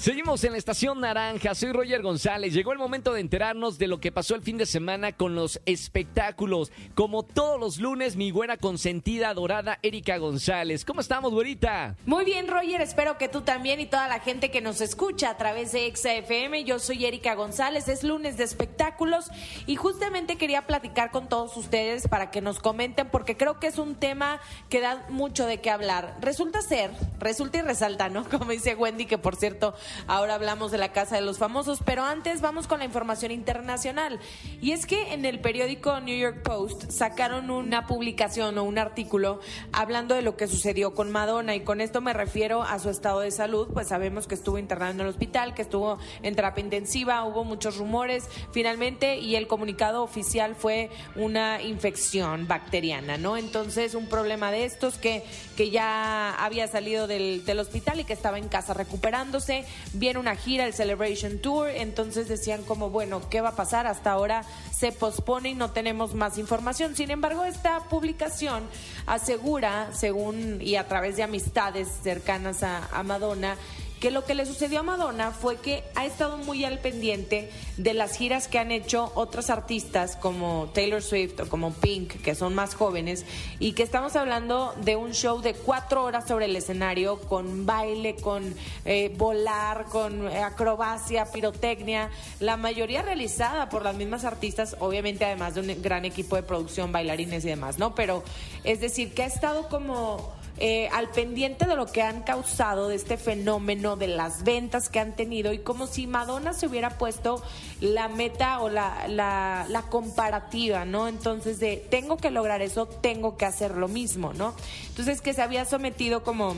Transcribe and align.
Seguimos 0.00 0.42
en 0.44 0.52
la 0.52 0.58
estación 0.58 0.98
naranja, 0.98 1.54
soy 1.54 1.72
Roger 1.72 2.00
González. 2.00 2.54
Llegó 2.54 2.72
el 2.72 2.78
momento 2.78 3.12
de 3.12 3.20
enterarnos 3.20 3.76
de 3.76 3.86
lo 3.86 4.00
que 4.00 4.10
pasó 4.10 4.34
el 4.34 4.40
fin 4.40 4.56
de 4.56 4.64
semana 4.64 5.12
con 5.12 5.34
los 5.34 5.60
espectáculos. 5.66 6.72
Como 6.94 7.22
todos 7.22 7.60
los 7.60 7.76
lunes, 7.76 8.16
mi 8.16 8.32
buena 8.32 8.56
consentida, 8.56 9.28
adorada 9.28 9.78
Erika 9.82 10.16
González. 10.16 10.86
¿Cómo 10.86 11.02
estamos, 11.02 11.34
güerita? 11.34 11.96
Muy 12.06 12.24
bien, 12.24 12.48
Roger, 12.48 12.80
espero 12.80 13.18
que 13.18 13.28
tú 13.28 13.42
también 13.42 13.78
y 13.78 13.84
toda 13.84 14.08
la 14.08 14.20
gente 14.20 14.50
que 14.50 14.62
nos 14.62 14.80
escucha 14.80 15.28
a 15.28 15.36
través 15.36 15.72
de 15.72 15.92
XFM. 15.94 16.64
Yo 16.64 16.78
soy 16.78 17.04
Erika 17.04 17.34
González, 17.34 17.86
es 17.88 18.02
lunes 18.02 18.38
de 18.38 18.44
espectáculos 18.44 19.26
y 19.66 19.76
justamente 19.76 20.36
quería 20.36 20.66
platicar 20.66 21.10
con 21.10 21.28
todos 21.28 21.58
ustedes 21.58 22.08
para 22.08 22.30
que 22.30 22.40
nos 22.40 22.58
comenten 22.58 23.10
porque 23.10 23.36
creo 23.36 23.60
que 23.60 23.66
es 23.66 23.76
un 23.76 23.96
tema 23.96 24.40
que 24.70 24.80
da 24.80 25.04
mucho 25.10 25.44
de 25.44 25.60
qué 25.60 25.68
hablar. 25.68 26.16
Resulta 26.22 26.62
ser, 26.62 26.90
resulta 27.18 27.58
y 27.58 27.60
resalta, 27.60 28.08
¿no? 28.08 28.24
Como 28.30 28.50
dice 28.50 28.74
Wendy, 28.74 29.04
que 29.04 29.18
por 29.18 29.36
cierto 29.36 29.74
Ahora 30.06 30.34
hablamos 30.34 30.70
de 30.70 30.78
la 30.78 30.92
Casa 30.92 31.16
de 31.16 31.22
los 31.22 31.38
Famosos, 31.38 31.80
pero 31.84 32.04
antes 32.04 32.40
vamos 32.40 32.66
con 32.66 32.80
la 32.80 32.84
información 32.84 33.32
internacional. 33.32 34.20
Y 34.60 34.72
es 34.72 34.86
que 34.86 35.12
en 35.12 35.24
el 35.24 35.40
periódico 35.40 36.00
New 36.00 36.18
York 36.18 36.42
Post 36.42 36.90
sacaron 36.90 37.50
una 37.50 37.86
publicación 37.86 38.58
o 38.58 38.64
un 38.64 38.78
artículo 38.78 39.40
hablando 39.72 40.14
de 40.14 40.22
lo 40.22 40.36
que 40.36 40.46
sucedió 40.46 40.94
con 40.94 41.10
Madonna 41.10 41.54
y 41.54 41.60
con 41.60 41.80
esto 41.80 42.00
me 42.00 42.12
refiero 42.12 42.62
a 42.62 42.78
su 42.78 42.90
estado 42.90 43.20
de 43.20 43.30
salud, 43.30 43.68
pues 43.72 43.88
sabemos 43.88 44.26
que 44.26 44.34
estuvo 44.34 44.58
internada 44.58 44.90
en 44.90 45.00
el 45.00 45.06
hospital, 45.06 45.54
que 45.54 45.62
estuvo 45.62 45.98
en 46.22 46.34
terapia 46.34 46.62
intensiva, 46.62 47.24
hubo 47.24 47.44
muchos 47.44 47.76
rumores 47.76 48.28
finalmente 48.52 49.18
y 49.18 49.36
el 49.36 49.46
comunicado 49.46 50.02
oficial 50.02 50.54
fue 50.54 50.90
una 51.16 51.62
infección 51.62 52.46
bacteriana, 52.46 53.16
¿no? 53.16 53.36
Entonces 53.36 53.94
un 53.94 54.08
problema 54.08 54.50
de 54.50 54.64
estos 54.64 54.98
que, 54.98 55.24
que 55.56 55.70
ya 55.70 56.34
había 56.34 56.66
salido 56.68 57.06
del, 57.06 57.44
del 57.44 57.58
hospital 57.58 58.00
y 58.00 58.04
que 58.04 58.12
estaba 58.12 58.38
en 58.38 58.48
casa 58.48 58.74
recuperándose 58.74 59.64
viene 59.92 60.18
una 60.18 60.36
gira, 60.36 60.66
el 60.66 60.74
Celebration 60.74 61.38
Tour, 61.38 61.68
entonces 61.68 62.28
decían 62.28 62.62
como, 62.62 62.90
bueno, 62.90 63.28
¿qué 63.28 63.40
va 63.40 63.50
a 63.50 63.56
pasar? 63.56 63.86
Hasta 63.86 64.12
ahora 64.12 64.44
se 64.70 64.92
pospone 64.92 65.50
y 65.50 65.54
no 65.54 65.70
tenemos 65.70 66.14
más 66.14 66.38
información. 66.38 66.96
Sin 66.96 67.10
embargo, 67.10 67.44
esta 67.44 67.80
publicación 67.84 68.62
asegura, 69.06 69.90
según 69.92 70.60
y 70.60 70.76
a 70.76 70.86
través 70.88 71.16
de 71.16 71.22
amistades 71.22 71.88
cercanas 72.02 72.62
a, 72.62 72.86
a 72.92 73.02
Madonna, 73.02 73.56
que 74.00 74.10
lo 74.10 74.24
que 74.24 74.34
le 74.34 74.46
sucedió 74.46 74.80
a 74.80 74.82
Madonna 74.82 75.30
fue 75.30 75.58
que 75.58 75.84
ha 75.94 76.06
estado 76.06 76.38
muy 76.38 76.64
al 76.64 76.78
pendiente 76.78 77.50
de 77.76 77.92
las 77.92 78.16
giras 78.16 78.48
que 78.48 78.58
han 78.58 78.72
hecho 78.72 79.12
otros 79.14 79.50
artistas 79.50 80.16
como 80.16 80.70
Taylor 80.72 81.02
Swift 81.02 81.38
o 81.40 81.48
como 81.48 81.72
Pink, 81.72 82.22
que 82.22 82.34
son 82.34 82.54
más 82.54 82.74
jóvenes, 82.74 83.26
y 83.58 83.72
que 83.72 83.82
estamos 83.82 84.16
hablando 84.16 84.74
de 84.82 84.96
un 84.96 85.12
show 85.12 85.42
de 85.42 85.52
cuatro 85.52 86.02
horas 86.02 86.26
sobre 86.26 86.46
el 86.46 86.56
escenario 86.56 87.20
con 87.20 87.66
baile, 87.66 88.16
con 88.16 88.54
eh, 88.86 89.14
volar, 89.18 89.84
con 89.84 90.26
acrobacia, 90.28 91.26
pirotecnia, 91.26 92.10
la 92.40 92.56
mayoría 92.56 93.02
realizada 93.02 93.68
por 93.68 93.84
las 93.84 93.96
mismas 93.96 94.24
artistas, 94.24 94.76
obviamente 94.80 95.26
además 95.26 95.54
de 95.54 95.60
un 95.60 95.82
gran 95.82 96.06
equipo 96.06 96.36
de 96.36 96.42
producción, 96.42 96.90
bailarines 96.90 97.44
y 97.44 97.48
demás, 97.48 97.78
¿no? 97.78 97.94
Pero 97.94 98.24
es 98.64 98.80
decir, 98.80 99.12
que 99.12 99.24
ha 99.24 99.26
estado 99.26 99.68
como 99.68 100.39
eh, 100.58 100.88
al 100.92 101.08
pendiente 101.10 101.66
de 101.66 101.76
lo 101.76 101.86
que 101.86 102.02
han 102.02 102.22
causado 102.22 102.88
de 102.88 102.96
este 102.96 103.16
fenómeno, 103.16 103.96
de 103.96 104.08
las 104.08 104.42
ventas 104.42 104.88
que 104.88 105.00
han 105.00 105.16
tenido 105.16 105.52
y 105.52 105.58
como 105.58 105.86
si 105.86 106.06
Madonna 106.06 106.52
se 106.52 106.66
hubiera 106.66 106.98
puesto 106.98 107.42
la 107.80 108.08
meta 108.08 108.60
o 108.60 108.68
la, 108.68 109.08
la, 109.08 109.66
la 109.68 109.82
comparativa, 109.82 110.84
¿no? 110.84 111.08
Entonces 111.08 111.60
de, 111.60 111.76
tengo 111.90 112.16
que 112.16 112.30
lograr 112.30 112.62
eso, 112.62 112.86
tengo 112.86 113.36
que 113.36 113.46
hacer 113.46 113.76
lo 113.76 113.88
mismo, 113.88 114.32
¿no? 114.34 114.54
Entonces 114.88 115.20
que 115.20 115.32
se 115.32 115.42
había 115.42 115.64
sometido 115.64 116.22
como 116.22 116.54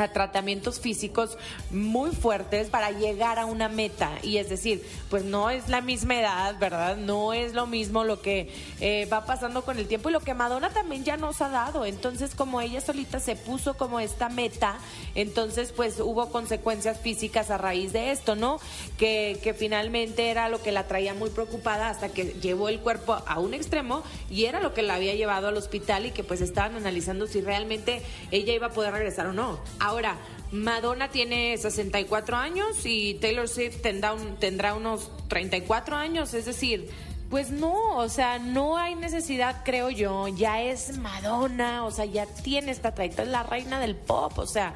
a 0.00 0.12
tratamientos 0.12 0.80
físicos 0.80 1.36
muy 1.70 2.10
fuertes 2.10 2.68
para 2.68 2.90
llegar 2.90 3.38
a 3.38 3.46
una 3.46 3.68
meta. 3.68 4.10
Y 4.22 4.38
es 4.38 4.48
decir, 4.48 4.86
pues 5.10 5.24
no 5.24 5.50
es 5.50 5.68
la 5.68 5.80
misma 5.80 6.20
edad, 6.20 6.58
¿verdad? 6.58 6.96
No 6.96 7.32
es 7.32 7.54
lo 7.54 7.66
mismo 7.66 8.04
lo 8.04 8.20
que 8.20 8.52
eh, 8.80 9.06
va 9.12 9.24
pasando 9.24 9.62
con 9.62 9.78
el 9.78 9.86
tiempo 9.86 10.08
y 10.08 10.12
lo 10.12 10.20
que 10.20 10.34
Madonna 10.34 10.70
también 10.70 11.04
ya 11.04 11.16
nos 11.16 11.40
ha 11.40 11.48
dado. 11.48 11.84
Entonces, 11.84 12.34
como 12.34 12.60
ella 12.60 12.80
solita 12.80 13.20
se 13.20 13.36
puso 13.36 13.76
como 13.76 14.00
esta 14.00 14.28
meta, 14.28 14.78
entonces 15.14 15.72
pues 15.72 16.00
hubo 16.00 16.30
consecuencias 16.30 17.00
físicas 17.00 17.50
a 17.50 17.58
raíz 17.58 17.92
de 17.92 18.10
esto, 18.10 18.36
¿no? 18.36 18.60
Que, 18.98 19.38
que 19.42 19.54
finalmente 19.54 20.30
era 20.30 20.48
lo 20.48 20.62
que 20.62 20.72
la 20.72 20.86
traía 20.86 21.14
muy 21.14 21.30
preocupada 21.30 21.88
hasta 21.88 22.08
que 22.08 22.24
llevó 22.40 22.68
el 22.68 22.80
cuerpo 22.80 23.18
a 23.26 23.38
un 23.38 23.54
extremo 23.54 24.02
y 24.30 24.44
era 24.44 24.60
lo 24.60 24.74
que 24.74 24.82
la 24.82 24.94
había 24.94 25.14
llevado 25.14 25.48
al 25.48 25.56
hospital 25.56 26.06
y 26.06 26.10
que 26.10 26.24
pues 26.24 26.40
estaban 26.40 26.76
analizando 26.76 27.26
si 27.26 27.40
realmente 27.40 28.02
ella 28.30 28.52
iba 28.52 28.68
a 28.68 28.70
poder 28.70 28.92
regresar 28.92 29.26
o 29.26 29.32
no. 29.32 29.58
Ahora, 29.88 30.18
Madonna 30.52 31.08
tiene 31.08 31.56
64 31.56 32.36
años 32.36 32.84
y 32.84 33.14
Taylor 33.14 33.48
Swift 33.48 33.80
tendrá, 33.80 34.74
unos 34.74 35.10
34 35.28 35.96
años, 35.96 36.34
es 36.34 36.44
decir, 36.44 36.90
pues 37.30 37.50
no, 37.50 37.96
o 37.96 38.10
sea, 38.10 38.38
no 38.38 38.76
hay 38.76 38.96
necesidad, 38.96 39.62
creo 39.64 39.88
yo, 39.88 40.28
ya 40.28 40.60
es 40.60 40.98
Madonna, 40.98 41.86
o 41.86 41.90
sea, 41.90 42.04
ya 42.04 42.26
tiene 42.26 42.70
esta 42.70 42.92
trayectoria, 42.92 43.24
es 43.24 43.32
la 43.32 43.42
reina 43.44 43.80
del 43.80 43.96
pop, 43.96 44.38
o 44.38 44.46
sea, 44.46 44.74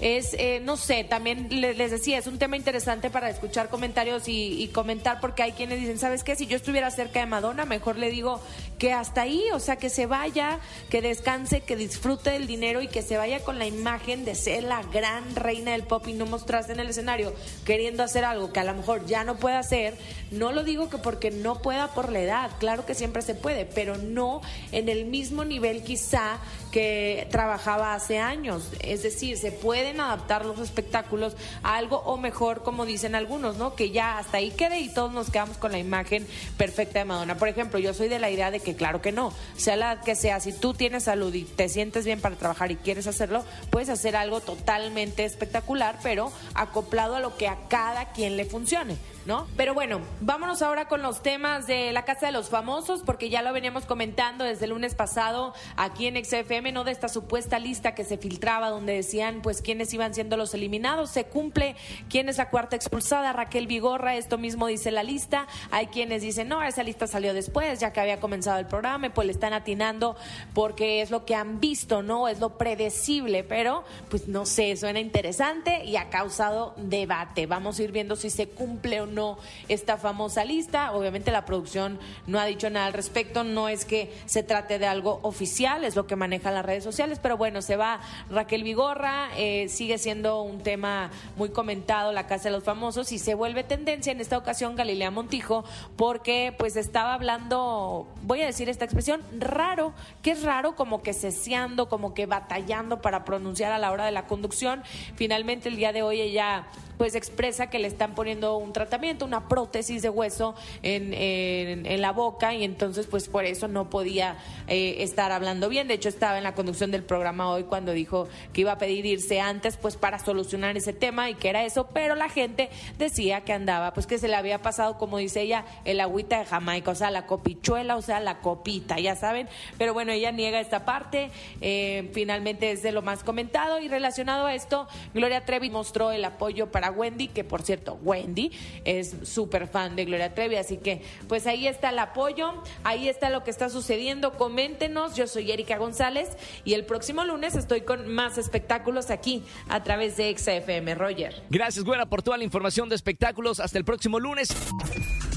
es, 0.00 0.34
eh, 0.34 0.60
no 0.62 0.76
sé, 0.76 1.04
también 1.04 1.48
les 1.50 1.90
decía, 1.90 2.18
es 2.18 2.26
un 2.26 2.38
tema 2.38 2.56
interesante 2.56 3.10
para 3.10 3.30
escuchar 3.30 3.68
comentarios 3.68 4.28
y, 4.28 4.62
y, 4.62 4.68
comentar 4.68 5.20
porque 5.20 5.42
hay 5.42 5.52
quienes 5.52 5.80
dicen, 5.80 5.98
¿sabes 5.98 6.22
qué? 6.22 6.36
Si 6.36 6.46
yo 6.46 6.56
estuviera 6.56 6.90
cerca 6.90 7.20
de 7.20 7.26
Madonna, 7.26 7.64
mejor 7.64 7.96
le 7.96 8.10
digo 8.10 8.40
que 8.78 8.92
hasta 8.92 9.22
ahí, 9.22 9.42
o 9.52 9.60
sea, 9.60 9.76
que 9.76 9.88
se 9.88 10.06
vaya, 10.06 10.60
que 10.90 11.00
descanse, 11.00 11.62
que 11.62 11.76
disfrute 11.76 12.30
del 12.30 12.46
dinero 12.46 12.82
y 12.82 12.88
que 12.88 13.02
se 13.02 13.16
vaya 13.16 13.40
con 13.40 13.58
la 13.58 13.66
imagen 13.66 14.24
de 14.24 14.34
ser 14.34 14.64
la 14.64 14.82
gran 14.82 15.34
reina 15.34 15.72
del 15.72 15.84
pop 15.84 16.06
y 16.08 16.12
no 16.12 16.26
mostrarse 16.26 16.72
en 16.72 16.80
el 16.80 16.88
escenario 16.88 17.32
queriendo 17.64 18.02
hacer 18.02 18.24
algo 18.24 18.52
que 18.52 18.60
a 18.60 18.64
lo 18.64 18.74
mejor 18.74 19.06
ya 19.06 19.24
no 19.24 19.36
puede 19.36 19.56
hacer. 19.56 19.96
No 20.30 20.52
lo 20.52 20.64
digo 20.64 20.90
que 20.90 20.98
porque 20.98 21.30
no 21.30 21.62
pueda 21.62 21.94
por 21.94 22.12
la 22.12 22.20
edad, 22.20 22.50
claro 22.58 22.84
que 22.84 22.94
siempre 22.94 23.22
se 23.22 23.34
puede, 23.34 23.64
pero 23.64 23.96
no 23.96 24.42
en 24.72 24.88
el 24.88 25.06
mismo 25.06 25.44
nivel 25.44 25.82
quizá 25.82 26.38
que 26.70 27.26
trabajaba 27.30 27.94
hace 27.94 28.18
años. 28.18 28.70
Es 28.80 29.02
decir, 29.02 29.38
se 29.38 29.52
pueden 29.86 30.00
adaptar 30.00 30.44
los 30.44 30.58
espectáculos 30.58 31.36
a 31.62 31.76
algo 31.76 31.98
o 31.98 32.16
mejor, 32.16 32.64
como 32.64 32.86
dicen 32.86 33.14
algunos, 33.14 33.56
¿no? 33.56 33.76
Que 33.76 33.92
ya 33.92 34.18
hasta 34.18 34.38
ahí 34.38 34.50
quede 34.50 34.80
y 34.80 34.88
todos 34.88 35.12
nos 35.12 35.30
quedamos 35.30 35.58
con 35.58 35.70
la 35.70 35.78
imagen 35.78 36.26
perfecta 36.56 36.98
de 36.98 37.04
Madonna. 37.04 37.36
Por 37.36 37.46
ejemplo, 37.46 37.78
yo 37.78 37.94
soy 37.94 38.08
de 38.08 38.18
la 38.18 38.28
idea 38.28 38.50
de 38.50 38.58
que 38.58 38.74
claro 38.74 39.00
que 39.00 39.12
no, 39.12 39.32
sea 39.56 39.76
la 39.76 40.00
que 40.00 40.16
sea, 40.16 40.40
si 40.40 40.52
tú 40.52 40.74
tienes 40.74 41.04
salud 41.04 41.32
y 41.32 41.44
te 41.44 41.68
sientes 41.68 42.04
bien 42.04 42.20
para 42.20 42.34
trabajar 42.34 42.72
y 42.72 42.76
quieres 42.76 43.06
hacerlo, 43.06 43.44
puedes 43.70 43.88
hacer 43.88 44.16
algo 44.16 44.40
totalmente 44.40 45.24
espectacular, 45.24 46.00
pero 46.02 46.32
acoplado 46.54 47.14
a 47.14 47.20
lo 47.20 47.36
que 47.36 47.46
a 47.46 47.56
cada 47.68 48.06
quien 48.06 48.36
le 48.36 48.44
funcione. 48.44 48.96
¿no? 49.26 49.48
Pero 49.56 49.74
bueno, 49.74 50.00
vámonos 50.20 50.62
ahora 50.62 50.86
con 50.86 51.02
los 51.02 51.22
temas 51.22 51.66
de 51.66 51.92
la 51.92 52.04
Casa 52.04 52.26
de 52.26 52.32
los 52.32 52.48
Famosos, 52.48 53.02
porque 53.04 53.28
ya 53.28 53.42
lo 53.42 53.52
veníamos 53.52 53.84
comentando 53.84 54.44
desde 54.44 54.66
el 54.66 54.70
lunes 54.70 54.94
pasado 54.94 55.52
aquí 55.76 56.06
en 56.06 56.24
XFM, 56.24 56.70
¿no? 56.70 56.84
De 56.84 56.92
esta 56.92 57.08
supuesta 57.08 57.58
lista 57.58 57.94
que 57.94 58.04
se 58.04 58.18
filtraba 58.18 58.70
donde 58.70 58.94
decían, 58.94 59.42
pues, 59.42 59.62
quiénes 59.76 59.92
iban 59.92 60.14
siendo 60.14 60.38
los 60.38 60.54
eliminados. 60.54 61.10
Se 61.10 61.24
cumple 61.24 61.76
quién 62.08 62.30
es 62.30 62.38
la 62.38 62.48
cuarta 62.48 62.76
expulsada, 62.76 63.34
Raquel 63.34 63.66
Vigorra, 63.66 64.16
esto 64.16 64.38
mismo 64.38 64.68
dice 64.68 64.90
la 64.90 65.02
lista. 65.02 65.46
Hay 65.70 65.88
quienes 65.88 66.22
dicen, 66.22 66.48
no, 66.48 66.62
esa 66.62 66.82
lista 66.82 67.06
salió 67.06 67.34
después, 67.34 67.78
ya 67.78 67.92
que 67.92 68.00
había 68.00 68.18
comenzado 68.18 68.58
el 68.58 68.64
programa, 68.64 69.08
y 69.08 69.10
pues 69.10 69.26
le 69.26 69.34
están 69.34 69.52
atinando 69.52 70.16
porque 70.54 71.02
es 71.02 71.10
lo 71.10 71.26
que 71.26 71.34
han 71.34 71.60
visto, 71.60 72.02
¿no? 72.02 72.26
Es 72.26 72.40
lo 72.40 72.56
predecible, 72.56 73.44
pero 73.44 73.84
pues 74.08 74.28
no 74.28 74.46
sé, 74.46 74.74
suena 74.78 74.98
interesante 74.98 75.84
y 75.84 75.96
ha 75.96 76.08
causado 76.08 76.72
debate. 76.78 77.44
Vamos 77.44 77.78
a 77.78 77.82
ir 77.82 77.92
viendo 77.92 78.16
si 78.16 78.30
se 78.30 78.48
cumple 78.48 79.02
o 79.02 79.06
no 79.06 79.36
esta 79.68 79.98
famosa 79.98 80.42
lista. 80.46 80.92
Obviamente 80.92 81.30
la 81.30 81.44
producción 81.44 81.98
no 82.26 82.40
ha 82.40 82.46
dicho 82.46 82.70
nada 82.70 82.86
al 82.86 82.94
respecto, 82.94 83.44
no 83.44 83.68
es 83.68 83.84
que 83.84 84.10
se 84.24 84.42
trate 84.42 84.78
de 84.78 84.86
algo 84.86 85.20
oficial, 85.22 85.84
es 85.84 85.96
lo 85.96 86.06
que 86.06 86.16
manejan 86.16 86.54
las 86.54 86.64
redes 86.64 86.82
sociales, 86.82 87.18
pero 87.22 87.36
bueno, 87.36 87.60
se 87.60 87.76
va 87.76 88.00
Raquel 88.30 88.62
Vigorra, 88.62 89.28
eh, 89.36 89.65
sigue 89.68 89.98
siendo 89.98 90.42
un 90.42 90.58
tema 90.58 91.10
muy 91.36 91.50
comentado, 91.50 92.12
la 92.12 92.26
Casa 92.26 92.44
de 92.44 92.50
los 92.50 92.64
Famosos, 92.64 93.12
y 93.12 93.18
se 93.18 93.34
vuelve 93.34 93.64
tendencia 93.64 94.12
en 94.12 94.20
esta 94.20 94.38
ocasión 94.38 94.76
Galilea 94.76 95.10
Montijo, 95.10 95.64
porque 95.96 96.54
pues 96.58 96.76
estaba 96.76 97.14
hablando, 97.14 98.08
voy 98.22 98.42
a 98.42 98.46
decir 98.46 98.68
esta 98.68 98.84
expresión, 98.84 99.22
raro, 99.38 99.92
que 100.22 100.32
es 100.32 100.42
raro, 100.42 100.76
como 100.76 101.02
que 101.02 101.12
ceseando, 101.12 101.88
como 101.88 102.14
que 102.14 102.26
batallando 102.26 103.00
para 103.00 103.24
pronunciar 103.24 103.72
a 103.72 103.78
la 103.78 103.92
hora 103.92 104.04
de 104.04 104.12
la 104.12 104.26
conducción. 104.26 104.82
Finalmente 105.14 105.68
el 105.68 105.76
día 105.76 105.92
de 105.92 106.02
hoy 106.02 106.20
ella 106.20 106.66
pues 106.98 107.14
expresa 107.14 107.68
que 107.68 107.78
le 107.78 107.88
están 107.88 108.14
poniendo 108.14 108.56
un 108.56 108.72
tratamiento, 108.72 109.24
una 109.24 109.48
prótesis 109.48 110.02
de 110.02 110.08
hueso 110.08 110.54
en, 110.82 111.12
en, 111.14 112.00
la 112.00 112.12
boca 112.12 112.54
y 112.54 112.62
entonces 112.62 113.06
pues 113.06 113.28
por 113.28 113.44
eso 113.44 113.68
no 113.68 113.88
podía 113.88 114.36
eh, 114.68 114.96
estar 115.00 115.32
hablando 115.32 115.68
bien. 115.68 115.88
De 115.88 115.94
hecho 115.94 116.08
estaba 116.08 116.38
en 116.38 116.44
la 116.44 116.54
conducción 116.54 116.90
del 116.90 117.02
programa 117.02 117.50
hoy 117.50 117.64
cuando 117.64 117.92
dijo 117.92 118.28
que 118.52 118.62
iba 118.62 118.72
a 118.72 118.78
pedir 118.78 119.06
irse 119.06 119.40
antes 119.40 119.76
pues 119.76 119.96
para 119.96 120.18
solucionar 120.18 120.76
ese 120.76 120.92
tema 120.92 121.30
y 121.30 121.34
que 121.34 121.48
era 121.48 121.64
eso, 121.64 121.88
pero 121.92 122.14
la 122.14 122.28
gente 122.28 122.68
decía 122.98 123.42
que 123.42 123.52
andaba, 123.52 123.94
pues 123.94 124.06
que 124.06 124.18
se 124.18 124.28
le 124.28 124.36
había 124.36 124.60
pasado, 124.62 124.98
como 124.98 125.18
dice 125.18 125.42
ella, 125.42 125.64
el 125.84 126.00
agüita 126.00 126.38
de 126.38 126.44
Jamaica, 126.44 126.90
o 126.90 126.94
sea, 126.94 127.10
la 127.10 127.26
copichuela, 127.26 127.96
o 127.96 128.02
sea, 128.02 128.20
la 128.20 128.40
copita, 128.40 128.98
ya 128.98 129.16
saben. 129.16 129.48
Pero 129.78 129.94
bueno, 129.94 130.12
ella 130.12 130.32
niega 130.32 130.60
esta 130.60 130.84
parte, 130.84 131.30
eh, 131.60 132.10
finalmente 132.12 132.70
es 132.72 132.82
de 132.82 132.92
lo 132.92 133.02
más 133.02 133.22
comentado 133.24 133.80
y 133.80 133.88
relacionado 133.88 134.46
a 134.46 134.54
esto, 134.54 134.86
Gloria 135.14 135.44
Trevi 135.44 135.70
mostró 135.70 136.12
el 136.12 136.24
apoyo 136.24 136.70
para 136.70 136.85
Wendy, 136.90 137.28
que 137.28 137.44
por 137.44 137.62
cierto, 137.62 137.98
Wendy 138.02 138.52
es 138.84 139.16
súper 139.22 139.68
fan 139.68 139.96
de 139.96 140.04
Gloria 140.04 140.34
Trevi, 140.34 140.56
así 140.56 140.78
que 140.78 141.02
pues 141.28 141.46
ahí 141.46 141.66
está 141.66 141.90
el 141.90 141.98
apoyo, 141.98 142.62
ahí 142.84 143.08
está 143.08 143.30
lo 143.30 143.44
que 143.44 143.50
está 143.50 143.68
sucediendo, 143.68 144.32
coméntenos, 144.32 145.14
yo 145.14 145.26
soy 145.26 145.50
Erika 145.50 145.78
González 145.78 146.30
y 146.64 146.74
el 146.74 146.84
próximo 146.84 147.24
lunes 147.24 147.54
estoy 147.54 147.82
con 147.82 148.08
más 148.08 148.38
espectáculos 148.38 149.10
aquí 149.10 149.42
a 149.68 149.82
través 149.82 150.16
de 150.16 150.36
XFM 150.36 150.94
Roger. 150.94 151.42
Gracias, 151.50 151.84
Güera, 151.84 152.06
por 152.06 152.22
toda 152.22 152.36
la 152.36 152.44
información 152.44 152.88
de 152.88 152.94
espectáculos. 152.94 153.60
Hasta 153.60 153.78
el 153.78 153.84
próximo 153.84 154.20
lunes. 154.20 154.48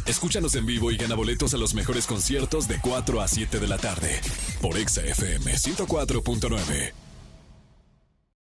Escúchanos 0.06 0.56
en 0.56 0.66
vivo 0.66 0.92
y 0.92 0.98
gana 0.98 1.16
boletos 1.16 1.54
a 1.54 1.58
los 1.58 1.74
mejores 1.74 2.08
conciertos 2.08 2.68
de 2.68 2.80
4 2.82 3.22
a 3.22 3.28
7 3.28 3.60
de 3.60 3.68
la 3.68 3.78
tarde 3.78 4.20
por 4.62 4.76
XFM 4.76 5.54
104.9. 5.54 7.09